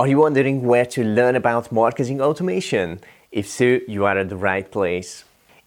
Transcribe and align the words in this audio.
Are 0.00 0.08
you 0.08 0.16
wondering 0.16 0.62
where 0.62 0.86
to 0.86 1.04
learn 1.04 1.36
about 1.36 1.70
marketing 1.70 2.22
automation? 2.22 3.00
If 3.30 3.46
so, 3.46 3.80
you 3.86 4.06
are 4.06 4.16
at 4.16 4.30
the 4.30 4.36
right 4.50 4.64
place. 4.70 5.24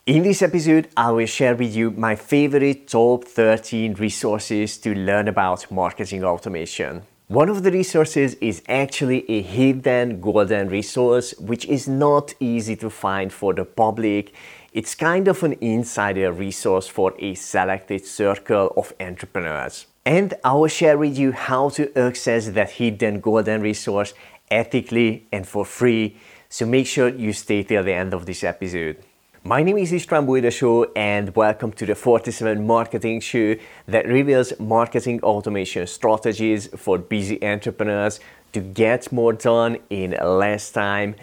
In 0.08 0.24
this 0.24 0.42
episode, 0.42 0.88
I 0.98 1.12
will 1.12 1.28
share 1.28 1.56
with 1.56 1.76
you 1.76 1.92
my 1.92 2.16
favorite 2.16 2.88
top 2.88 3.26
13 3.26 3.94
resources 3.94 4.80
to 4.80 4.96
learn 4.96 5.28
about 5.28 5.70
marketing 5.70 6.24
automation. 6.24 7.04
One 7.28 7.48
of 7.48 7.62
the 7.62 7.70
resources 7.72 8.34
is 8.42 8.64
actually 8.68 9.30
a 9.30 9.44
hidden 9.44 10.20
golden 10.20 10.68
resource 10.68 11.36
which 11.38 11.66
is 11.66 11.88
not 11.88 12.34
easy 12.40 12.76
to 12.78 12.90
find 12.90 13.32
for 13.32 13.54
the 13.54 13.66
public. 13.66 14.34
It's 14.72 14.96
kind 14.96 15.28
of 15.28 15.44
an 15.44 15.54
insider 15.62 16.32
resource 16.32 16.88
for 16.88 17.14
a 17.20 17.36
selected 17.36 18.04
circle 18.04 18.74
of 18.76 18.94
entrepreneurs. 19.00 19.86
And 20.06 20.34
I 20.44 20.52
will 20.54 20.68
share 20.68 20.98
with 20.98 21.18
you 21.18 21.32
how 21.32 21.70
to 21.70 21.98
access 21.98 22.50
that 22.50 22.72
hidden 22.72 23.22
golden 23.22 23.62
resource 23.62 24.14
ethically 24.52 25.28
and 25.32 25.48
for 25.48 25.64
free. 25.64 26.18
So 26.50 26.66
make 26.66 26.88
sure 26.88 27.08
you 27.08 27.32
stay 27.32 27.64
till 27.64 27.84
the 27.84 27.94
end 27.94 28.14
of 28.14 28.26
this 28.26 28.44
episode. 28.44 28.98
My 29.46 29.64
name 29.64 29.78
is 29.78 29.94
István 29.94 30.26
Bujdosó 30.26 30.92
and 30.94 31.34
welcome 31.38 31.72
to 31.74 31.86
the 31.86 31.96
47 31.96 32.68
Marketing 32.68 33.22
Show 33.22 33.56
that 33.88 34.06
reveals 34.06 34.52
marketing 34.60 35.22
automation 35.24 35.88
strategies 35.88 36.68
for 36.76 36.98
busy 36.98 37.42
entrepreneurs 37.42 38.20
to 38.52 38.60
get 38.60 39.10
more 39.10 39.32
done 39.32 39.78
in 39.90 40.18
less 40.22 40.70
time 40.70 41.16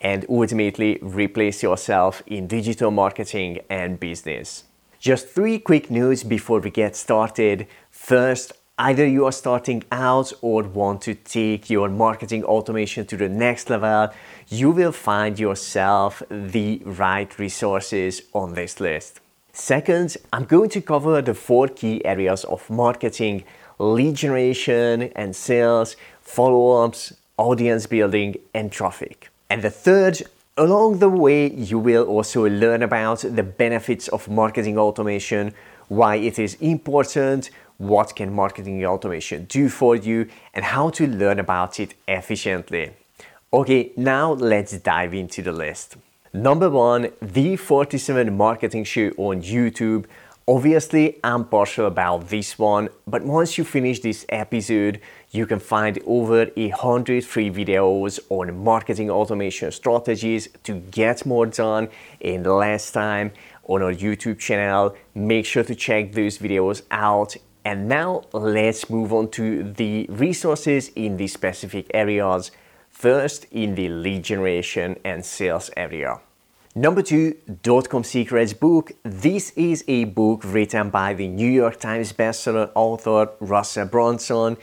and 0.00 0.24
ultimately 0.28 1.00
replace 1.02 1.64
yourself 1.64 2.22
in 2.28 2.46
digital 2.46 2.92
marketing 2.92 3.58
and 3.68 3.98
business. 3.98 4.62
Just 4.98 5.28
three 5.28 5.60
quick 5.60 5.92
notes 5.92 6.24
before 6.24 6.58
we 6.58 6.70
get 6.70 6.96
started. 6.96 7.68
First, 8.08 8.54
either 8.78 9.06
you 9.06 9.26
are 9.26 9.32
starting 9.32 9.84
out 9.92 10.32
or 10.40 10.62
want 10.62 11.02
to 11.02 11.14
take 11.14 11.68
your 11.68 11.90
marketing 11.90 12.42
automation 12.42 13.04
to 13.04 13.18
the 13.18 13.28
next 13.28 13.68
level, 13.68 14.08
you 14.48 14.70
will 14.70 14.92
find 14.92 15.38
yourself 15.38 16.22
the 16.30 16.80
right 16.86 17.38
resources 17.38 18.22
on 18.32 18.54
this 18.54 18.80
list. 18.80 19.20
Second, 19.52 20.16
I'm 20.32 20.46
going 20.46 20.70
to 20.70 20.80
cover 20.80 21.20
the 21.20 21.34
four 21.34 21.68
key 21.68 22.02
areas 22.02 22.44
of 22.44 22.70
marketing 22.70 23.44
lead 23.78 24.14
generation 24.14 25.12
and 25.14 25.36
sales, 25.36 25.94
follow 26.22 26.86
ups, 26.86 27.12
audience 27.36 27.84
building, 27.84 28.36
and 28.54 28.72
traffic. 28.72 29.28
And 29.50 29.60
the 29.60 29.68
third, 29.68 30.22
along 30.56 31.00
the 31.00 31.10
way, 31.10 31.50
you 31.50 31.78
will 31.78 32.04
also 32.04 32.48
learn 32.48 32.82
about 32.82 33.18
the 33.18 33.42
benefits 33.42 34.08
of 34.08 34.30
marketing 34.30 34.78
automation, 34.78 35.52
why 35.88 36.16
it 36.16 36.38
is 36.38 36.54
important, 36.54 37.50
what 37.78 38.14
can 38.14 38.34
marketing 38.34 38.84
automation 38.84 39.44
do 39.46 39.68
for 39.68 39.96
you, 39.96 40.28
and 40.52 40.64
how 40.64 40.90
to 40.90 41.06
learn 41.06 41.38
about 41.38 41.80
it 41.80 41.94
efficiently. 42.06 42.90
Okay, 43.52 43.92
now 43.96 44.32
let's 44.32 44.76
dive 44.78 45.14
into 45.14 45.40
the 45.40 45.52
list. 45.52 45.96
Number 46.34 46.68
one, 46.68 47.10
the 47.22 47.56
47 47.56 48.36
Marketing 48.36 48.84
Show 48.84 49.08
on 49.16 49.42
YouTube. 49.42 50.04
Obviously, 50.46 51.18
I'm 51.24 51.44
partial 51.46 51.86
about 51.86 52.28
this 52.28 52.58
one, 52.58 52.90
but 53.06 53.22
once 53.22 53.56
you 53.56 53.64
finish 53.64 54.00
this 54.00 54.26
episode, 54.28 55.00
you 55.30 55.46
can 55.46 55.58
find 55.58 55.98
over 56.06 56.50
a 56.56 56.68
hundred 56.68 57.24
free 57.24 57.50
videos 57.50 58.18
on 58.28 58.62
marketing 58.62 59.10
automation 59.10 59.70
strategies 59.72 60.48
to 60.64 60.74
get 60.74 61.24
more 61.24 61.46
done 61.46 61.88
in 62.20 62.44
less 62.44 62.90
time 62.90 63.30
on 63.64 63.82
our 63.82 63.92
YouTube 63.92 64.38
channel. 64.38 64.96
Make 65.14 65.46
sure 65.46 65.64
to 65.64 65.74
check 65.74 66.12
those 66.12 66.38
videos 66.38 66.82
out. 66.90 67.36
And 67.64 67.88
now 67.88 68.24
let's 68.32 68.88
move 68.88 69.12
on 69.12 69.30
to 69.32 69.62
the 69.62 70.06
resources 70.08 70.90
in 70.94 71.16
the 71.16 71.26
specific 71.26 71.90
areas. 71.92 72.50
First, 72.90 73.46
in 73.52 73.74
the 73.74 73.88
lead 73.88 74.24
generation 74.24 74.98
and 75.04 75.24
sales 75.24 75.70
area. 75.76 76.20
Number 76.74 77.02
two, 77.02 77.36
Dotcom 77.62 78.04
Secrets 78.04 78.52
book. 78.52 78.92
This 79.02 79.50
is 79.56 79.84
a 79.88 80.04
book 80.04 80.42
written 80.44 80.90
by 80.90 81.14
the 81.14 81.26
New 81.26 81.50
York 81.50 81.80
Times 81.80 82.12
bestseller 82.12 82.70
author 82.74 83.30
Russell 83.40 83.86
Brunson, 83.86 84.56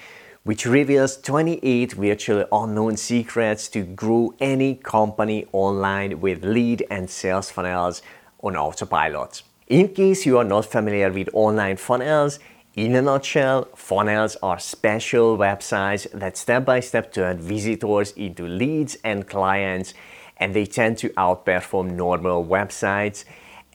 which 0.44 0.66
reveals 0.66 1.18
28 1.18 1.94
virtually 1.94 2.46
unknown 2.52 2.96
secrets 2.96 3.68
to 3.70 3.84
grow 3.84 4.34
any 4.40 4.76
company 4.76 5.46
online 5.52 6.22
with 6.22 6.46
lead 6.46 6.86
and 6.90 7.10
sales 7.10 7.50
funnels 7.50 8.02
on 8.42 8.56
autopilot. 8.56 9.42
In 9.68 9.90
case 9.90 10.26
you 10.26 10.38
are 10.38 10.44
not 10.44 10.66
familiar 10.66 11.12
with 11.12 11.28
online 11.34 11.78
funnels, 11.78 12.40
in 12.76 12.96
a 12.96 13.02
nutshell, 13.02 13.68
funnels 13.76 14.36
are 14.44 14.60
special 14.60 15.38
websites 15.38 16.10
that 16.12 16.38
step 16.38 16.66
by 16.66 16.80
step 16.80 17.14
turn 17.14 17.40
visitors 17.40 18.12
into 18.12 18.46
leads 18.48 18.98
and 19.04 19.28
clients, 19.28 19.94
and 20.38 20.54
they 20.54 20.66
tend 20.66 20.98
to 21.00 21.10
outperform 21.10 21.92
normal 21.92 22.46
websites 22.46 23.26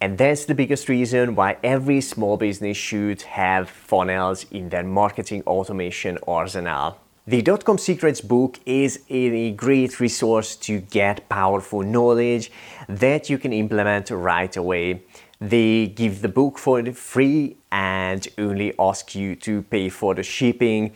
and 0.03 0.17
that's 0.17 0.47
the 0.47 0.55
biggest 0.55 0.89
reason 0.89 1.35
why 1.35 1.59
every 1.63 2.01
small 2.01 2.39
business 2.39 2.77
should 2.77 3.21
have 3.23 3.69
funnels 3.69 4.47
in 4.51 4.71
their 4.71 4.83
marketing 4.83 5.43
automation 5.47 6.17
arsenal. 6.27 6.97
The 7.27 7.43
Dotcom 7.43 7.79
Secrets 7.79 8.23
book 8.23 8.59
is 8.65 9.01
a 9.11 9.53
great 9.53 10.01
resource 10.01 10.57
to 10.57 10.81
get 10.81 11.29
powerful 11.29 11.83
knowledge 11.83 12.51
that 12.89 13.29
you 13.29 13.37
can 13.37 13.53
implement 13.53 14.09
right 14.11 14.57
away. 14.57 15.03
They 15.41 15.87
give 15.87 16.21
the 16.21 16.29
book 16.29 16.59
for 16.59 16.85
free 16.93 17.57
and 17.73 18.29
only 18.37 18.75
ask 18.79 19.15
you 19.15 19.35
to 19.37 19.63
pay 19.63 19.89
for 19.89 20.15
the 20.15 20.23
shipping. 20.23 20.93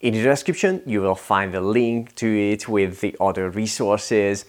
In 0.00 0.12
the 0.12 0.22
description, 0.22 0.82
you 0.84 1.00
will 1.00 1.14
find 1.14 1.54
the 1.54 1.62
link 1.62 2.14
to 2.16 2.26
it 2.26 2.68
with 2.68 3.00
the 3.00 3.16
other 3.18 3.48
resources. 3.48 4.44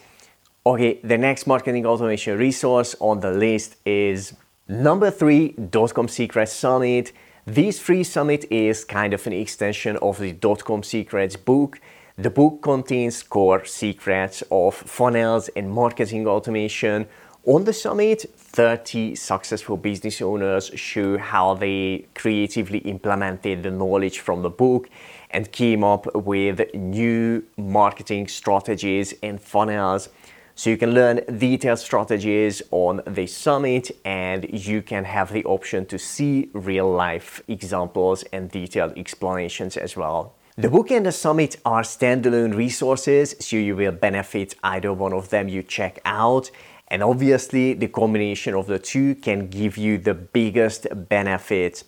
Okay, 0.66 1.00
the 1.02 1.16
next 1.16 1.46
marketing 1.46 1.86
automation 1.86 2.36
resource 2.36 2.94
on 3.00 3.20
the 3.20 3.30
list 3.30 3.76
is 3.86 4.34
number 4.68 5.10
three, 5.10 5.54
Dotcom 5.54 6.10
Secrets 6.10 6.52
Summit. 6.52 7.12
This 7.46 7.80
free 7.80 8.04
summit 8.04 8.44
is 8.50 8.84
kind 8.84 9.14
of 9.14 9.26
an 9.26 9.32
extension 9.32 9.96
of 10.02 10.18
the 10.18 10.34
Dotcom 10.34 10.84
Secrets 10.84 11.36
book. 11.36 11.80
The 12.18 12.28
book 12.28 12.60
contains 12.60 13.22
core 13.22 13.64
secrets 13.64 14.42
of 14.50 14.74
funnels 14.74 15.48
and 15.56 15.70
marketing 15.70 16.26
automation. 16.26 17.06
On 17.48 17.64
the 17.64 17.72
summit, 17.72 18.26
30 18.36 19.14
successful 19.14 19.78
business 19.78 20.20
owners 20.20 20.70
show 20.74 21.16
how 21.16 21.54
they 21.54 22.04
creatively 22.14 22.80
implemented 22.80 23.62
the 23.62 23.70
knowledge 23.70 24.18
from 24.18 24.42
the 24.42 24.50
book 24.50 24.90
and 25.30 25.50
came 25.50 25.82
up 25.82 26.14
with 26.14 26.60
new 26.74 27.42
marketing 27.56 28.28
strategies 28.28 29.14
and 29.22 29.40
funnels 29.40 30.10
so 30.56 30.68
you 30.68 30.76
can 30.76 30.92
learn 30.92 31.22
detailed 31.38 31.78
strategies 31.78 32.60
on 32.70 33.00
the 33.06 33.26
summit 33.26 33.92
and 34.04 34.46
you 34.50 34.82
can 34.82 35.04
have 35.04 35.32
the 35.32 35.42
option 35.44 35.86
to 35.86 35.98
see 35.98 36.50
real 36.52 36.92
life 36.92 37.40
examples 37.48 38.24
and 38.24 38.50
detailed 38.50 38.92
explanations 38.98 39.78
as 39.78 39.96
well. 39.96 40.34
The 40.58 40.68
book 40.68 40.90
and 40.90 41.06
the 41.06 41.12
summit 41.12 41.56
are 41.64 41.82
standalone 41.82 42.54
resources, 42.54 43.36
so 43.38 43.56
you 43.56 43.76
will 43.76 43.92
benefit 43.92 44.56
either 44.64 44.92
one 44.92 45.12
of 45.12 45.30
them 45.30 45.48
you 45.48 45.62
check 45.62 46.00
out. 46.04 46.50
And 46.88 47.02
obviously, 47.02 47.74
the 47.74 47.88
combination 47.88 48.54
of 48.54 48.66
the 48.66 48.78
two 48.78 49.14
can 49.14 49.48
give 49.48 49.76
you 49.76 49.98
the 49.98 50.14
biggest 50.14 50.86
benefit. 51.08 51.84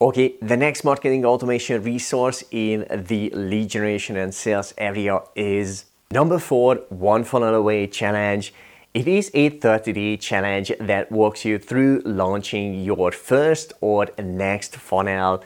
Okay, 0.00 0.34
the 0.42 0.56
next 0.56 0.84
marketing 0.84 1.24
automation 1.24 1.82
resource 1.82 2.44
in 2.50 2.86
the 2.90 3.30
lead 3.30 3.70
generation 3.70 4.16
and 4.18 4.34
sales 4.34 4.74
area 4.76 5.20
is 5.34 5.86
Number 6.10 6.38
four, 6.38 6.76
One 6.88 7.24
Funnel 7.24 7.54
Away 7.54 7.88
Challenge. 7.88 8.54
It 8.94 9.08
is 9.08 9.30
a 9.34 9.48
30 9.48 9.92
day 9.92 10.16
challenge 10.16 10.70
that 10.78 11.10
walks 11.10 11.44
you 11.44 11.58
through 11.58 12.02
launching 12.04 12.84
your 12.84 13.10
first 13.10 13.72
or 13.80 14.06
next 14.18 14.76
funnel. 14.76 15.42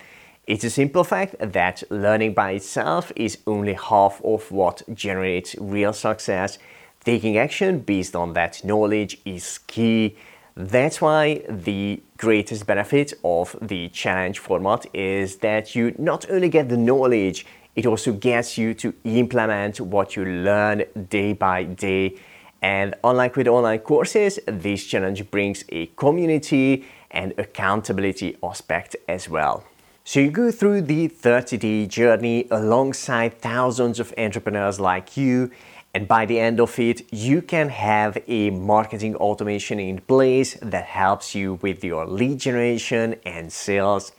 It's 0.47 0.65
a 0.65 0.71
simple 0.71 1.03
fact 1.05 1.37
that 1.39 1.83
learning 1.91 2.35
by 2.35 2.53
itself 2.53 3.11
is 3.17 3.39
only 3.47 3.73
half 3.73 4.21
of 4.23 4.51
what 4.51 4.83
generates 4.93 5.55
real 5.59 5.93
success. 5.93 6.59
Taking 7.05 7.39
action 7.39 7.81
based 7.81 8.15
on 8.15 8.35
that 8.35 8.63
knowledge 8.63 9.19
is 9.25 9.59
key. 9.67 10.17
That's 10.55 11.01
why 11.01 11.43
the 11.49 12.03
greatest 12.19 12.67
benefit 12.67 13.15
of 13.25 13.57
the 13.63 13.89
challenge 13.89 14.39
format 14.39 14.85
is 14.95 15.37
that 15.37 15.75
you 15.75 15.95
not 15.99 16.29
only 16.31 16.51
get 16.51 16.69
the 16.69 16.77
knowledge, 16.77 17.47
it 17.75 17.87
also 17.87 18.13
gets 18.13 18.59
you 18.59 18.75
to 18.75 18.93
implement 19.05 19.81
what 19.81 20.15
you 20.15 20.27
learn 20.27 20.85
day 21.09 21.33
by 21.33 21.63
day. 21.65 22.17
And 22.61 22.95
unlike 23.03 23.37
with 23.37 23.49
online 23.49 23.79
courses, 23.79 24.39
this 24.47 24.85
challenge 24.85 25.31
brings 25.31 25.65
a 25.71 25.87
community 25.97 26.85
and 27.11 27.33
accountability 27.39 28.37
aspect 28.43 28.97
as 29.09 29.27
well. 29.27 29.65
So 30.05 30.21
you 30.21 30.31
go 30.31 30.51
through 30.51 30.83
the 30.83 31.09
30 31.09 31.57
day 31.57 31.87
journey 31.87 32.47
alongside 32.51 33.39
thousands 33.41 34.01
of 34.01 34.13
entrepreneurs 34.19 34.79
like 34.79 35.17
you. 35.17 35.51
And 35.93 36.07
by 36.07 36.25
the 36.27 36.39
end 36.39 36.61
of 36.61 36.79
it, 36.79 37.13
you 37.13 37.43
can 37.43 37.69
have 37.69 38.17
a 38.29 38.51
marketing 38.51 39.17
automation 39.17 39.81
in 39.81 40.01
place 40.01 40.57
that 40.63 40.85
helps 40.85 41.35
you 41.35 41.55
with 41.63 41.83
your 41.83 42.07
lead 42.07 42.39
generation 42.39 43.17
and 43.27 43.53
sales. 43.53 44.13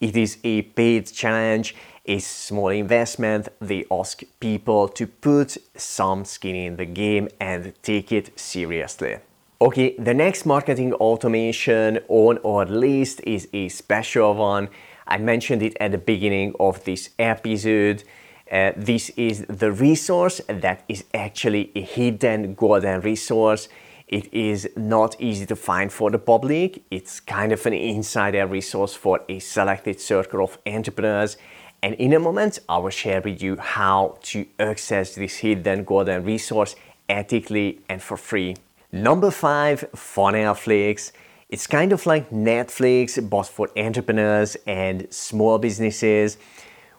It 0.00 0.16
is 0.16 0.38
a 0.42 0.62
paid 0.62 1.06
challenge 1.06 1.74
a 2.06 2.18
small 2.18 2.68
investment. 2.68 3.48
They 3.60 3.84
ask 3.90 4.22
people 4.40 4.88
to 4.88 5.06
put 5.06 5.56
some 5.76 6.24
skin 6.24 6.54
in 6.54 6.76
the 6.76 6.84
game 6.84 7.28
and 7.40 7.72
take 7.82 8.12
it 8.12 8.38
seriously. 8.38 9.18
Okay, 9.60 9.96
the 9.96 10.12
next 10.12 10.44
marketing 10.44 10.92
automation 10.94 12.00
on 12.08 12.38
our 12.44 12.66
list 12.66 13.20
is 13.24 13.48
a 13.52 13.68
special 13.68 14.34
one. 14.34 14.68
I 15.06 15.18
mentioned 15.18 15.62
it 15.62 15.76
at 15.80 15.92
the 15.92 15.98
beginning 15.98 16.54
of 16.60 16.84
this 16.84 17.10
episode. 17.18 18.04
Uh, 18.50 18.72
this 18.76 19.10
is 19.16 19.46
the 19.48 19.72
resource 19.72 20.40
that 20.48 20.84
is 20.88 21.04
actually 21.14 21.72
a 21.74 21.80
hidden 21.80 22.54
golden 22.54 23.00
resource. 23.00 23.68
It 24.06 24.32
is 24.34 24.68
not 24.76 25.18
easy 25.18 25.46
to 25.46 25.56
find 25.56 25.90
for 25.90 26.10
the 26.10 26.18
public. 26.18 26.82
It's 26.90 27.20
kind 27.20 27.52
of 27.52 27.64
an 27.64 27.72
insider 27.72 28.46
resource 28.46 28.94
for 28.94 29.20
a 29.28 29.38
selected 29.38 29.98
circle 29.98 30.44
of 30.44 30.58
entrepreneurs. 30.66 31.38
And 31.82 31.94
in 31.94 32.12
a 32.12 32.20
moment, 32.20 32.58
I 32.68 32.78
will 32.78 32.90
share 32.90 33.22
with 33.22 33.42
you 33.42 33.56
how 33.56 34.18
to 34.24 34.46
access 34.58 35.14
this 35.14 35.36
hidden 35.36 35.84
golden 35.84 36.22
resource 36.24 36.76
ethically 37.08 37.80
and 37.88 38.02
for 38.02 38.16
free. 38.16 38.56
Number 38.92 39.30
five, 39.30 39.84
Funnelflix. 39.96 41.12
It's 41.48 41.66
kind 41.66 41.92
of 41.92 42.04
like 42.06 42.30
Netflix, 42.30 43.18
but 43.28 43.44
for 43.44 43.70
entrepreneurs 43.76 44.56
and 44.66 45.06
small 45.10 45.58
businesses 45.58 46.36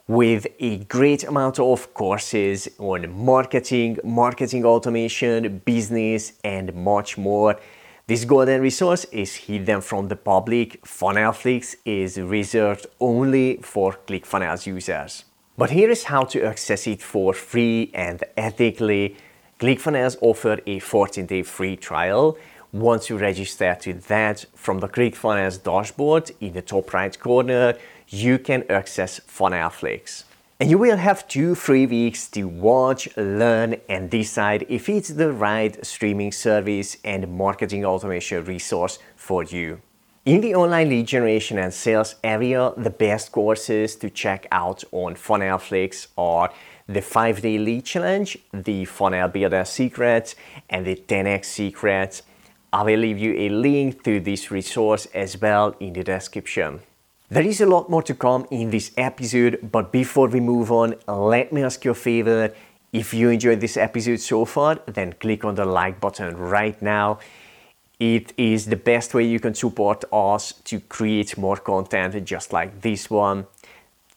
with 0.08 0.46
a 0.60 0.78
great 0.86 1.24
amount 1.24 1.60
of 1.60 1.94
courses 1.94 2.70
on 2.78 3.12
marketing, 3.12 3.98
marketing 4.04 4.64
automation, 4.64 5.60
business, 5.66 6.34
and 6.44 6.74
much 6.76 7.18
more. 7.18 7.60
This 8.08 8.24
golden 8.24 8.62
resource 8.62 9.06
is 9.06 9.34
hidden 9.34 9.82
from 9.82 10.08
the 10.08 10.16
public. 10.16 10.80
Funnelflix 10.84 11.76
is 11.86 12.20
reserved 12.20 12.86
only 13.00 13.58
for 13.64 13.98
ClickFunnels 14.08 14.68
users. 14.68 15.26
But 15.58 15.72
here 15.72 15.90
is 15.90 16.04
how 16.04 16.26
to 16.26 16.44
access 16.44 16.86
it 16.86 17.02
for 17.02 17.34
free 17.34 17.90
and 17.96 18.24
ethically. 18.38 19.18
ClickFunnels 19.60 20.18
offer 20.22 20.60
a 20.68 20.80
14-day 20.82 21.42
free 21.42 21.78
trial. 21.78 22.38
Once 22.72 23.10
you 23.10 23.18
register 23.18 23.76
to 23.82 23.94
that, 23.94 24.46
from 24.54 24.82
the 24.82 24.90
ClickFunnels 24.90 25.64
dashboard 25.64 26.30
in 26.42 26.54
the 26.54 26.62
top 26.62 26.94
right 26.94 27.18
corner, 27.20 27.74
you 28.10 28.40
can 28.40 28.64
access 28.70 29.20
Funnelflix. 29.20 30.24
And 30.60 30.70
you 30.70 30.78
will 30.78 30.98
have 30.98 31.28
two 31.28 31.54
free 31.54 31.86
weeks 31.86 32.30
to 32.30 32.46
watch, 32.46 33.10
learn, 33.18 33.76
and 33.90 34.10
decide 34.10 34.66
if 34.70 34.88
it's 34.88 35.10
the 35.10 35.34
right 35.34 35.86
streaming 35.86 36.32
service 36.32 36.96
and 37.04 37.38
marketing 37.38 37.84
automation 37.84 38.46
resource 38.46 39.00
for 39.18 39.44
you. 39.44 39.82
In 40.26 40.42
the 40.42 40.56
online 40.56 40.90
lead 40.90 41.08
generation 41.08 41.60
and 41.60 41.74
sales 41.74 42.16
area, 42.24 42.72
the 42.78 42.90
best 42.90 43.32
courses 43.32 43.96
to 43.98 44.10
check 44.10 44.48
out 44.52 44.84
on 44.92 45.16
Funnelflix 45.16 46.08
are 46.18 46.52
the 46.88 47.02
5 47.02 47.42
day 47.42 47.58
lead 47.58 47.86
challenge, 47.86 48.38
the 48.54 48.86
Funnel 48.86 49.28
Builder 49.28 49.66
Secrets, 49.66 50.36
and 50.70 50.86
the 50.86 50.96
10x 50.96 51.46
Secrets. 51.46 52.24
I 52.72 52.84
will 52.84 53.00
leave 53.00 53.20
you 53.20 53.34
a 53.38 53.50
link 53.50 54.04
to 54.04 54.20
this 54.20 54.50
resource 54.52 55.06
as 55.14 55.40
well 55.40 55.76
in 55.80 55.94
the 55.94 56.04
description. 56.04 56.80
There 57.36 57.44
is 57.44 57.60
a 57.60 57.66
lot 57.66 57.90
more 57.90 58.02
to 58.04 58.14
come 58.14 58.48
in 58.50 58.70
this 58.70 58.94
episode, 58.96 59.60
but 59.70 59.92
before 59.92 60.30
we 60.30 60.40
move 60.40 60.72
on, 60.72 60.96
let 61.06 61.52
me 61.52 61.64
ask 61.64 61.84
you 61.84 61.92
a 61.92 61.94
favor. 61.94 62.54
If 62.94 63.14
you 63.14 63.30
enjoyed 63.30 63.60
this 63.60 63.76
episode 63.76 64.22
so 64.22 64.46
far, 64.46 64.80
then 64.86 65.12
click 65.12 65.44
on 65.44 65.56
the 65.56 65.66
like 65.66 66.00
button 66.00 66.38
right 66.38 66.82
now. 66.82 67.20
It 68.00 68.32
is 68.38 68.68
the 68.68 68.78
best 68.78 69.14
way 69.14 69.26
you 69.26 69.42
can 69.42 69.54
support 69.54 70.06
us 70.14 70.54
to 70.64 70.80
create 70.80 71.38
more 71.38 71.58
content 71.58 72.24
just 72.24 72.54
like 72.54 72.80
this 72.80 73.10
one. 73.10 73.48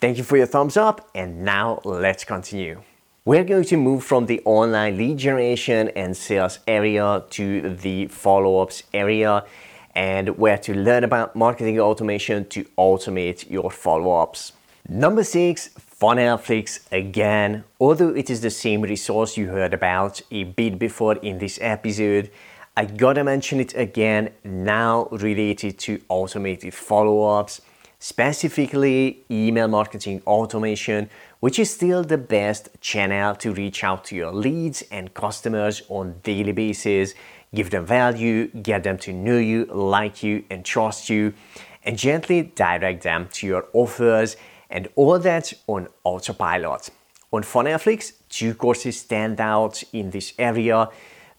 Thank 0.01 0.19
you 0.19 0.23
for 0.23 0.37
your 0.37 0.47
thumbs 0.47 0.77
up, 0.77 1.11
and 1.13 1.43
now 1.45 1.81
let's 1.83 2.23
continue. 2.23 2.83
We're 3.25 3.43
going 3.43 3.65
to 3.65 3.77
move 3.77 4.05
from 4.05 4.27
the 4.27 4.41
online 4.45 4.97
lead 4.97 5.19
generation 5.19 5.89
and 5.97 6.17
sales 6.17 6.61
area 6.69 7.25
to 7.31 7.75
the 7.75 8.07
follow 8.07 8.61
ups 8.61 8.85
area 8.95 9.43
and 9.99 10.39
where 10.39 10.57
to 10.57 10.73
learn 10.73 11.03
about 11.03 11.35
marketing 11.35 11.81
automation 11.81 12.45
to 12.49 12.63
automate 12.79 13.51
your 13.51 13.69
follow-ups. 13.69 14.53
Number 14.89 15.25
six, 15.25 15.71
Funnelflix 16.01 16.87
again. 16.93 17.65
Although 17.81 18.15
it 18.15 18.31
is 18.31 18.41
the 18.41 18.51
same 18.51 18.83
resource 18.83 19.37
you 19.37 19.49
heard 19.49 19.75
about 19.75 20.23
a 20.31 20.45
bit 20.45 20.79
before 20.79 21.17
in 21.17 21.39
this 21.39 21.59
episode, 21.61 22.31
I 22.77 22.85
gotta 22.85 23.25
mention 23.25 23.59
it 23.59 23.75
again 23.75 24.31
now 24.45 25.09
related 25.11 25.81
to 25.81 26.01
automated 26.09 26.75
follow-ups, 26.75 27.61
specifically 27.99 29.25
email 29.31 29.69
marketing 29.69 30.23
automation, 30.27 31.11
which 31.41 31.59
is 31.59 31.71
still 31.71 32.05
the 32.05 32.19
best 32.19 32.69
channel 32.81 33.35
to 33.35 33.53
reach 33.53 33.83
out 33.83 34.05
to 34.05 34.15
your 34.15 34.33
leads 34.33 34.83
and 34.91 35.13
customers 35.15 35.83
on 35.89 36.21
daily 36.23 36.53
basis 36.53 37.15
give 37.55 37.71
them 37.71 37.87
value, 37.87 38.49
get 38.49 38.83
them 38.85 38.99
to 38.99 39.13
know 39.13 39.39
you, 39.39 39.65
like 39.67 40.23
you, 40.23 40.45
and 40.51 40.65
trust 40.65 41.09
you, 41.09 41.33
and 41.85 41.99
gently 41.99 42.43
direct 42.43 43.03
them 43.03 43.29
to 43.33 43.47
your 43.47 43.67
offers, 43.73 44.37
and 44.71 44.89
all 44.97 45.19
that 45.19 45.53
on 45.67 45.89
autopilot. 46.05 46.91
On 47.33 47.43
Funnelflix, 47.43 48.13
two 48.29 48.55
courses 48.55 48.99
stand 48.99 49.41
out 49.41 49.83
in 49.93 50.11
this 50.11 50.33
area 50.39 50.89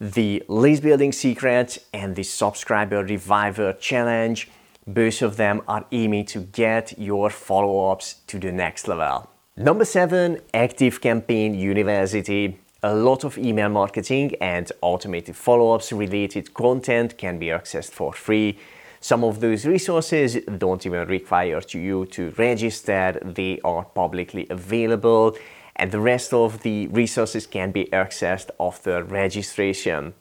the 0.00 0.42
list 0.48 0.82
building 0.82 1.12
secret 1.12 1.76
and 1.92 2.16
the 2.16 2.22
subscriber 2.22 3.04
reviver 3.04 3.74
challenge. 3.74 4.48
Both 4.86 5.22
of 5.22 5.36
them 5.36 5.62
are 5.68 5.84
aiming 5.92 6.26
to 6.26 6.40
get 6.40 6.98
your 6.98 7.30
follow 7.30 7.90
ups 7.90 8.14
to 8.28 8.38
the 8.38 8.52
next 8.52 8.88
level. 8.88 9.28
Number 9.56 9.84
seven, 9.84 10.40
ActiveCampaign 10.54 11.58
University. 11.58 12.58
A 12.82 12.94
lot 12.94 13.24
of 13.24 13.36
email 13.36 13.68
marketing 13.68 14.32
and 14.40 14.72
automated 14.80 15.36
follow 15.36 15.74
ups 15.74 15.92
related 15.92 16.54
content 16.54 17.18
can 17.18 17.38
be 17.38 17.46
accessed 17.46 17.90
for 17.90 18.12
free. 18.12 18.58
Some 19.00 19.22
of 19.22 19.40
those 19.40 19.66
resources 19.66 20.38
don't 20.56 20.84
even 20.86 21.06
require 21.08 21.60
you 21.70 22.06
to 22.06 22.30
register, 22.38 23.18
they 23.22 23.60
are 23.64 23.84
publicly 23.84 24.46
available, 24.48 25.36
and 25.76 25.90
the 25.90 26.00
rest 26.00 26.32
of 26.32 26.62
the 26.62 26.86
resources 26.88 27.46
can 27.46 27.70
be 27.70 27.86
accessed 27.86 28.50
after 28.58 29.02
registration. 29.04 30.14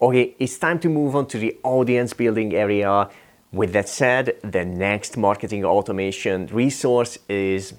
Okay, 0.00 0.34
it's 0.38 0.58
time 0.58 0.78
to 0.80 0.88
move 0.88 1.16
on 1.16 1.26
to 1.26 1.38
the 1.38 1.58
audience 1.62 2.12
building 2.12 2.54
area. 2.54 3.08
With 3.50 3.72
that 3.72 3.88
said, 3.88 4.36
the 4.42 4.64
next 4.64 5.16
marketing 5.16 5.64
automation 5.64 6.48
resource 6.48 7.16
is 7.30 7.72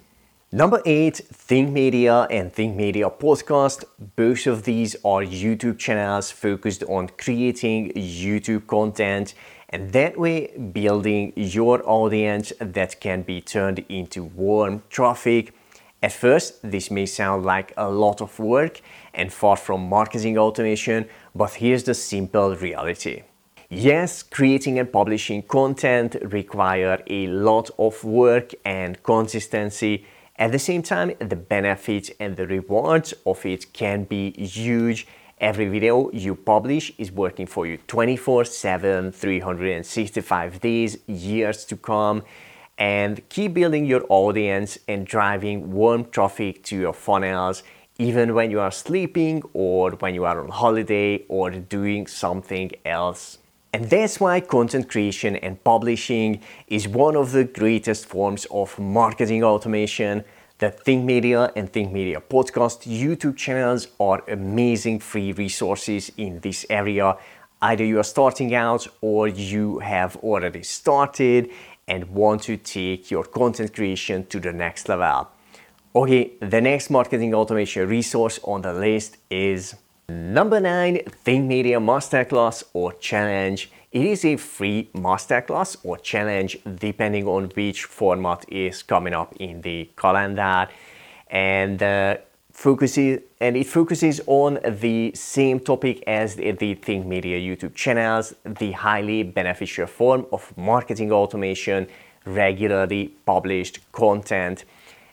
Number 0.52 0.82
eight, 0.84 1.18
Think 1.18 1.70
Media 1.70 2.26
and 2.28 2.52
Think 2.52 2.74
Media 2.74 3.08
Podcast. 3.08 3.84
Both 4.16 4.48
of 4.48 4.64
these 4.64 4.96
are 5.04 5.22
YouTube 5.22 5.78
channels 5.78 6.32
focused 6.32 6.82
on 6.88 7.10
creating 7.16 7.92
YouTube 7.92 8.66
content 8.66 9.34
and 9.68 9.92
that 9.92 10.18
way 10.18 10.48
building 10.58 11.32
your 11.36 11.88
audience 11.88 12.52
that 12.58 13.00
can 13.00 13.22
be 13.22 13.40
turned 13.40 13.84
into 13.88 14.24
warm 14.24 14.82
traffic. 14.90 15.54
At 16.02 16.10
first, 16.10 16.68
this 16.68 16.90
may 16.90 17.06
sound 17.06 17.44
like 17.44 17.72
a 17.76 17.88
lot 17.88 18.20
of 18.20 18.36
work 18.40 18.80
and 19.14 19.32
far 19.32 19.56
from 19.56 19.88
marketing 19.88 20.36
automation, 20.36 21.08
but 21.32 21.54
here's 21.54 21.84
the 21.84 21.94
simple 21.94 22.56
reality. 22.56 23.22
Yes, 23.72 24.22
creating 24.24 24.78
and 24.78 24.92
publishing 24.92 25.42
content 25.42 26.16
require 26.22 27.02
a 27.06 27.28
lot 27.28 27.70
of 27.78 28.02
work 28.02 28.52
and 28.64 29.02
consistency 29.02 30.04
at 30.40 30.52
the 30.52 30.58
same 30.58 30.82
time, 30.82 31.12
the 31.18 31.36
benefits 31.36 32.10
and 32.18 32.34
the 32.34 32.46
rewards 32.46 33.12
of 33.26 33.44
it 33.44 33.74
can 33.74 34.04
be 34.04 34.30
huge. 34.32 35.06
Every 35.38 35.68
video 35.68 36.10
you 36.12 36.34
publish 36.34 36.92
is 36.96 37.12
working 37.12 37.46
for 37.46 37.66
you 37.66 37.76
24 37.86 38.46
7, 38.46 39.12
365 39.12 40.60
days, 40.60 40.96
years 41.06 41.66
to 41.66 41.76
come. 41.76 42.22
And 42.78 43.28
keep 43.28 43.52
building 43.52 43.84
your 43.84 44.06
audience 44.08 44.78
and 44.88 45.06
driving 45.06 45.72
warm 45.72 46.06
traffic 46.06 46.64
to 46.64 46.76
your 46.76 46.94
funnels, 46.94 47.62
even 47.98 48.32
when 48.32 48.50
you 48.50 48.60
are 48.60 48.70
sleeping 48.70 49.42
or 49.52 49.90
when 49.90 50.14
you 50.14 50.24
are 50.24 50.40
on 50.40 50.48
holiday 50.48 51.22
or 51.28 51.50
doing 51.50 52.06
something 52.06 52.70
else. 52.86 53.39
And 53.72 53.88
that's 53.88 54.18
why 54.18 54.40
content 54.40 54.88
creation 54.88 55.36
and 55.36 55.62
publishing 55.62 56.40
is 56.66 56.88
one 56.88 57.14
of 57.14 57.30
the 57.30 57.44
greatest 57.44 58.04
forms 58.04 58.46
of 58.50 58.76
marketing 58.78 59.44
automation. 59.44 60.24
The 60.58 60.70
Think 60.70 61.04
Media 61.04 61.52
and 61.54 61.72
Think 61.72 61.92
Media 61.92 62.20
podcast 62.20 62.82
YouTube 62.86 63.36
channels 63.36 63.86
are 64.00 64.24
amazing 64.28 64.98
free 64.98 65.32
resources 65.32 66.10
in 66.16 66.40
this 66.40 66.66
area. 66.68 67.16
Either 67.62 67.84
you 67.84 68.00
are 68.00 68.04
starting 68.04 68.54
out 68.54 68.88
or 69.00 69.28
you 69.28 69.78
have 69.78 70.16
already 70.16 70.64
started 70.64 71.50
and 71.86 72.10
want 72.10 72.42
to 72.42 72.56
take 72.56 73.10
your 73.10 73.24
content 73.24 73.72
creation 73.72 74.26
to 74.26 74.40
the 74.40 74.52
next 74.52 74.88
level. 74.88 75.28
Okay, 75.94 76.32
the 76.40 76.60
next 76.60 76.90
marketing 76.90 77.34
automation 77.34 77.88
resource 77.88 78.40
on 78.44 78.62
the 78.62 78.72
list 78.72 79.16
is 79.30 79.76
Number 80.10 80.58
9 80.58 81.02
Think 81.24 81.46
Media 81.46 81.78
Masterclass 81.78 82.64
or 82.72 82.94
Challenge. 82.94 83.70
It 83.92 84.04
is 84.06 84.24
a 84.24 84.36
free 84.36 84.88
masterclass 84.92 85.76
or 85.84 85.98
challenge 85.98 86.58
depending 86.76 87.28
on 87.28 87.44
which 87.54 87.84
format 87.84 88.44
is 88.48 88.82
coming 88.82 89.14
up 89.14 89.36
in 89.38 89.60
the 89.60 89.88
calendar. 89.96 90.68
and 91.30 91.80
uh, 91.80 92.16
focuses 92.52 93.20
and 93.40 93.56
it 93.56 93.68
focuses 93.68 94.20
on 94.26 94.58
the 94.80 95.12
same 95.14 95.60
topic 95.60 96.02
as 96.08 96.34
the, 96.34 96.50
the 96.52 96.74
Think 96.74 97.06
Media 97.06 97.38
YouTube 97.38 97.76
channels, 97.76 98.34
the 98.44 98.72
highly 98.72 99.22
beneficial 99.22 99.86
form 99.86 100.26
of 100.32 100.52
marketing 100.56 101.12
automation, 101.12 101.86
regularly 102.26 103.12
published 103.24 103.78
content. 103.92 104.64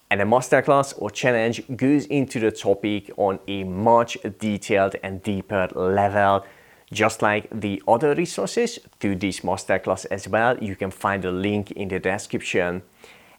And 0.09 0.21
a 0.21 0.25
masterclass 0.25 0.93
or 0.97 1.09
challenge 1.09 1.63
goes 1.75 2.05
into 2.05 2.39
the 2.39 2.51
topic 2.51 3.11
on 3.17 3.39
a 3.47 3.63
much 3.65 4.17
detailed 4.39 4.95
and 5.03 5.21
deeper 5.21 5.67
level. 5.75 6.45
Just 6.93 7.21
like 7.21 7.49
the 7.51 7.83
other 7.85 8.15
resources 8.15 8.79
to 9.01 9.15
this 9.15 9.41
masterclass 9.41 10.05
as 10.09 10.29
well, 10.29 10.57
you 10.59 10.77
can 10.77 10.91
find 10.91 11.23
the 11.23 11.31
link 11.31 11.71
in 11.71 11.89
the 11.89 11.99
description. 11.99 12.83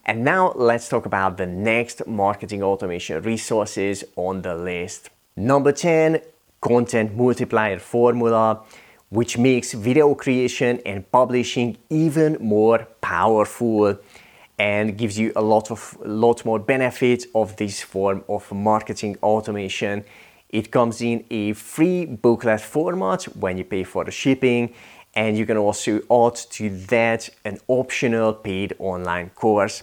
And 0.05 0.25
now 0.25 0.53
let's 0.55 0.89
talk 0.89 1.07
about 1.07 1.39
the 1.39 1.47
next 1.47 2.07
marketing 2.07 2.63
automation 2.63 3.23
resources 3.23 4.05
on 4.17 4.43
the 4.43 4.55
list. 4.55 5.09
Number 5.37 5.73
10, 5.73 6.21
content 6.61 7.17
multiplier 7.17 7.79
formula, 7.79 8.63
which 9.09 9.39
makes 9.39 9.73
video 9.73 10.15
creation 10.15 10.81
and 10.85 11.11
publishing 11.11 11.79
even 11.89 12.37
more 12.41 12.87
powerful 13.01 13.99
and 14.59 14.99
gives 14.99 15.19
you 15.19 15.33
a 15.37 15.43
lot 15.43 15.71
of 15.71 15.97
lot 16.05 16.45
more 16.45 16.59
benefits 16.59 17.27
of 17.35 17.57
this 17.57 17.81
form 17.81 18.25
of 18.29 18.51
marketing 18.53 19.17
automation. 19.23 20.05
It 20.49 20.71
comes 20.71 21.01
in 21.03 21.25
a 21.31 21.53
free 21.53 22.07
booklet 22.07 22.61
format 22.61 23.25
when 23.37 23.59
you 23.59 23.65
pay 23.65 23.85
for 23.85 24.05
the 24.05 24.11
shipping 24.11 24.75
and 25.15 25.37
you 25.37 25.47
can 25.47 25.57
also 25.57 26.01
add 26.11 26.37
to 26.51 26.71
that 26.87 27.29
an 27.45 27.59
optional 27.69 28.33
paid 28.33 28.75
online 28.79 29.31
course. 29.31 29.83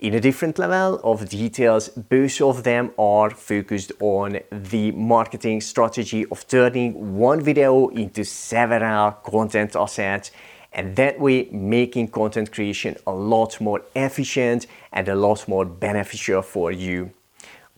In 0.00 0.14
a 0.14 0.20
different 0.20 0.58
level 0.58 1.00
of 1.02 1.28
details, 1.28 1.88
both 1.88 2.40
of 2.40 2.62
them 2.62 2.90
are 2.98 3.30
focused 3.30 3.92
on 4.00 4.40
the 4.50 4.90
marketing 4.92 5.60
strategy 5.60 6.26
of 6.30 6.46
turning 6.46 7.16
one 7.16 7.40
video 7.40 7.88
into 7.88 8.24
several 8.24 9.12
content 9.12 9.74
assets 9.76 10.30
and 10.74 10.96
that 10.96 11.18
way 11.18 11.48
making 11.50 12.08
content 12.08 12.52
creation 12.52 12.96
a 13.06 13.12
lot 13.12 13.60
more 13.60 13.82
efficient 13.94 14.66
and 14.92 15.08
a 15.08 15.14
lot 15.14 15.46
more 15.48 15.64
beneficial 15.64 16.42
for 16.42 16.72
you. 16.72 17.10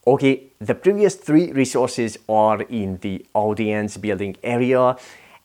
Okay, 0.06 0.44
the 0.60 0.74
previous 0.74 1.16
three 1.16 1.52
resources 1.52 2.16
are 2.28 2.62
in 2.62 2.98
the 2.98 3.26
audience 3.34 3.96
building 3.96 4.36
area 4.42 4.96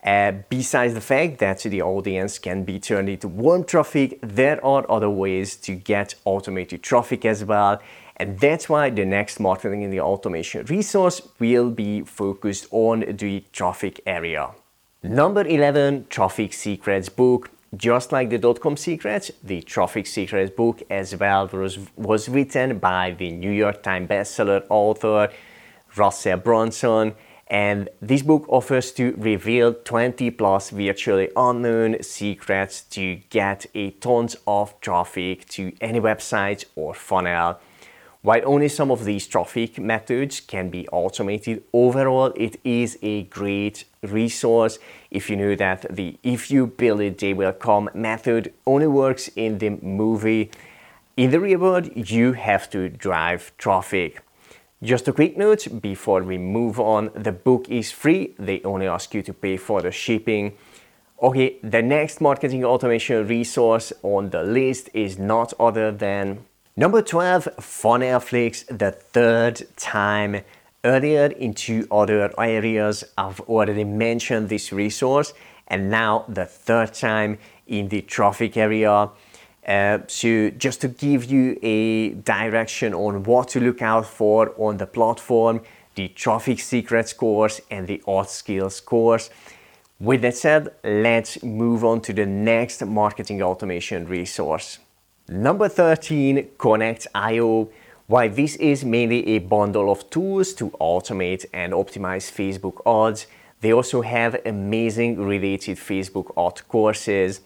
uh, 0.04 0.32
besides 0.50 0.96
the 0.96 1.02
fact 1.02 1.38
that 1.40 1.60
the 1.60 1.82
audience 1.82 2.40
can 2.40 2.64
be 2.64 2.80
turned 2.80 3.08
into 3.08 3.28
warm 3.28 3.64
traffic, 3.64 4.18
there 4.24 4.64
are 4.66 4.90
other 4.90 5.10
ways 5.10 5.56
to 5.56 5.76
get 5.76 6.16
automated 6.26 6.82
traffic 6.82 7.24
as 7.24 7.46
well. 7.46 7.80
And 8.18 8.40
that's 8.40 8.68
why 8.68 8.90
the 8.90 9.06
next 9.06 9.40
marketing 9.40 9.84
in 9.84 9.92
the 9.92 10.00
automation 10.00 10.66
resource 10.66 11.22
will 11.40 11.70
be 11.70 12.02
focused 12.02 12.68
on 12.72 13.02
the 13.18 13.44
traffic 13.52 14.02
area. 14.06 14.50
Number 15.04 15.48
11, 15.48 16.08
Traffic 16.10 16.54
Secrets 16.54 17.10
book. 17.10 17.50
Just 17.76 18.12
like 18.12 18.30
the 18.30 18.38
dot-com 18.38 18.78
secrets, 18.78 19.32
the 19.44 19.64
Traffic 19.64 20.06
Secrets 20.06 20.52
book 20.52 20.84
as 20.92 21.16
well 21.16 21.48
was, 21.48 21.80
was 21.96 22.30
written 22.30 22.78
by 22.78 23.16
the 23.18 23.32
New 23.32 23.50
York 23.50 23.82
Times 23.82 24.08
bestseller 24.08 24.64
author 24.70 25.30
Russell 25.96 26.38
Brunson 26.38 27.16
and 27.48 27.90
this 28.02 28.22
book 28.22 28.46
offers 28.48 28.92
to 28.94 29.16
reveal 29.18 29.74
20 29.74 30.30
plus 30.32 30.70
virtually 30.70 31.30
unknown 31.36 32.02
secrets 32.04 32.82
to 32.84 33.16
get 33.30 33.66
a 33.74 33.90
tons 33.92 34.36
of 34.46 34.80
traffic 34.82 35.48
to 35.50 35.74
any 35.82 36.00
website 36.00 36.64
or 36.76 36.94
funnel. 36.94 37.60
While 38.24 38.42
only 38.46 38.68
some 38.68 38.92
of 38.92 39.04
these 39.04 39.26
traffic 39.26 39.80
methods 39.80 40.42
can 40.42 40.70
be 40.70 40.88
automated, 40.90 41.64
overall 41.74 42.32
it 42.36 42.60
is 42.64 43.00
a 43.02 43.24
great 43.24 43.86
resource 44.04 44.78
if 45.10 45.28
you 45.28 45.36
know 45.36 45.56
that 45.56 45.88
the 45.90 46.20
if 46.22 46.52
you 46.52 46.68
build 46.68 47.02
it 47.02 47.18
they 47.18 47.34
will 47.34 47.52
come 47.52 47.90
method 47.96 48.54
only 48.68 48.86
works 48.86 49.28
in 49.36 49.58
the 49.58 49.72
movie. 49.72 50.52
In 51.18 51.32
the 51.32 51.40
real 51.40 51.60
world, 51.60 51.90
you 51.96 52.34
have 52.34 52.70
to 52.70 52.90
drive 52.90 53.52
traffic. 53.58 54.22
Just 54.84 55.08
a 55.08 55.14
quick 55.14 55.36
note 55.36 55.82
before 55.82 56.22
we 56.22 56.38
move 56.38 56.80
on, 56.80 57.10
the 57.16 57.32
book 57.32 57.70
is 57.70 57.92
free, 57.92 58.36
they 58.38 58.62
only 58.64 58.88
ask 58.88 59.16
you 59.16 59.24
to 59.24 59.34
pay 59.34 59.58
for 59.58 59.82
the 59.82 59.92
shipping. 59.92 60.54
Okay, 61.22 61.58
the 61.64 61.82
next 61.82 62.22
marketing 62.22 62.64
automation 62.66 63.28
resource 63.28 63.92
on 64.04 64.30
the 64.30 64.44
list 64.44 64.90
is 64.94 65.18
not 65.18 65.54
other 65.60 65.92
than 65.92 66.46
number 66.82 67.04
12, 67.04 67.48
Funnelflix, 67.60 68.66
the 68.76 68.90
third 68.90 69.62
time. 69.78 70.42
Earlier 70.84 71.28
in 71.28 71.54
two 71.54 71.88
other 71.92 72.34
areas, 72.40 73.04
I've 73.16 73.40
already 73.42 73.84
mentioned 73.84 74.50
this 74.50 74.74
resource, 74.74 75.32
and 75.68 75.92
now 75.92 76.26
the 76.28 76.48
third 76.48 76.96
time 76.96 77.38
in 77.68 77.90
the 77.90 78.02
traffic 78.02 78.58
area. 78.58 79.12
Uh, 79.68 80.00
so 80.08 80.50
just 80.50 80.82
to 80.82 80.88
give 80.88 81.26
you 81.26 81.60
a 81.62 82.14
direction 82.14 82.96
on 82.96 83.26
what 83.26 83.50
to 83.50 83.60
look 83.60 83.84
out 83.84 84.08
for 84.08 84.52
on 84.58 84.78
the 84.78 84.88
platform, 84.88 85.62
the 85.94 86.08
traffic 86.08 86.60
secrets 86.60 87.14
course 87.14 87.62
and 87.70 87.86
the 87.86 88.02
art 88.08 88.32
skills 88.32 88.82
course. 88.82 89.30
With 90.00 90.24
that 90.24 90.36
said, 90.36 90.74
let's 90.84 91.44
move 91.44 91.86
on 91.86 92.02
to 92.02 92.12
the 92.12 92.26
next 92.26 92.84
marketing 92.84 93.44
automation 93.44 94.08
resource. 94.08 94.80
Number 95.32 95.70
13, 95.70 96.50
Connect.io. 96.58 97.70
While 98.08 98.30
this 98.30 98.58
is 98.58 98.84
mainly 98.84 99.26
a 99.30 99.40
bundle 99.40 99.90
of 99.90 100.10
tools 100.10 100.54
to 100.56 100.72
automate 100.72 101.46
and 101.54 101.72
optimize 101.72 102.30
Facebook 102.30 102.82
ads, 102.86 103.28
they 103.62 103.72
also 103.72 104.02
have 104.02 104.42
amazing 104.46 105.26
related 105.26 105.78
Facebook 105.78 106.34
ad 106.38 106.68
courses 106.68 107.40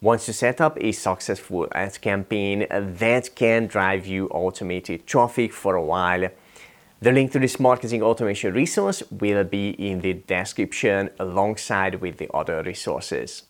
once 0.00 0.26
you 0.28 0.32
set 0.32 0.62
up 0.62 0.78
a 0.80 0.92
successful 0.92 1.68
ad 1.72 2.00
campaign, 2.00 2.66
that 2.70 3.34
can 3.34 3.66
drive 3.66 4.06
you 4.06 4.28
automated 4.28 5.06
traffic 5.06 5.52
for 5.52 5.74
a 5.74 5.84
while. 5.84 6.30
The 7.00 7.12
link 7.12 7.32
to 7.32 7.38
this 7.38 7.60
marketing 7.60 8.02
automation 8.02 8.54
resource 8.54 9.02
will 9.10 9.44
be 9.44 9.70
in 9.70 10.00
the 10.00 10.14
description 10.14 11.10
alongside 11.18 11.96
with 11.96 12.16
the 12.16 12.30
other 12.32 12.62
resources. 12.62 13.42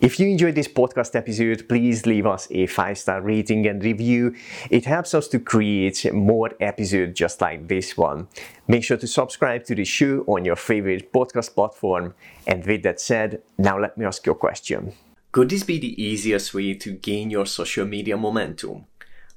If 0.00 0.18
you 0.18 0.30
enjoyed 0.30 0.54
this 0.54 0.66
podcast 0.66 1.14
episode, 1.14 1.68
please 1.68 2.06
leave 2.06 2.26
us 2.26 2.48
a 2.50 2.66
five 2.66 2.96
star 2.96 3.20
rating 3.20 3.66
and 3.66 3.84
review. 3.84 4.34
It 4.70 4.86
helps 4.86 5.12
us 5.12 5.28
to 5.28 5.38
create 5.38 6.10
more 6.14 6.52
episodes 6.58 7.18
just 7.18 7.42
like 7.42 7.68
this 7.68 7.98
one. 7.98 8.26
Make 8.66 8.82
sure 8.82 8.96
to 8.96 9.06
subscribe 9.06 9.64
to 9.64 9.74
the 9.74 9.84
show 9.84 10.24
on 10.26 10.46
your 10.46 10.56
favorite 10.56 11.12
podcast 11.12 11.54
platform. 11.54 12.14
And 12.46 12.64
with 12.64 12.82
that 12.84 12.98
said, 12.98 13.42
now 13.58 13.78
let 13.78 13.98
me 13.98 14.06
ask 14.06 14.24
you 14.24 14.32
a 14.32 14.36
question. 14.36 14.94
Could 15.32 15.50
this 15.50 15.64
be 15.64 15.78
the 15.78 16.02
easiest 16.02 16.54
way 16.54 16.72
to 16.72 16.92
gain 16.92 17.28
your 17.28 17.44
social 17.44 17.84
media 17.84 18.16
momentum? 18.16 18.86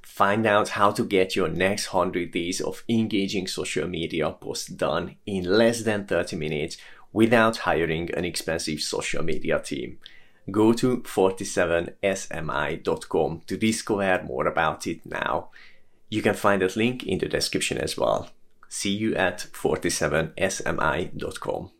Find 0.00 0.46
out 0.46 0.70
how 0.70 0.92
to 0.92 1.04
get 1.04 1.36
your 1.36 1.48
next 1.48 1.92
100 1.92 2.30
days 2.30 2.62
of 2.62 2.84
engaging 2.88 3.48
social 3.48 3.86
media 3.86 4.30
posts 4.30 4.68
done 4.68 5.16
in 5.26 5.44
less 5.44 5.82
than 5.82 6.06
30 6.06 6.36
minutes 6.36 6.78
without 7.12 7.58
hiring 7.58 8.10
an 8.14 8.24
expensive 8.24 8.80
social 8.80 9.22
media 9.22 9.60
team. 9.60 9.98
Go 10.50 10.74
to 10.74 10.98
47smi.com 10.98 13.42
to 13.46 13.56
discover 13.56 14.22
more 14.24 14.46
about 14.46 14.86
it 14.86 15.06
now. 15.06 15.48
You 16.10 16.20
can 16.22 16.34
find 16.34 16.60
that 16.62 16.76
link 16.76 17.02
in 17.04 17.18
the 17.18 17.28
description 17.28 17.78
as 17.78 17.96
well. 17.96 18.28
See 18.68 18.92
you 18.92 19.14
at 19.14 19.46
47smi.com. 19.52 21.70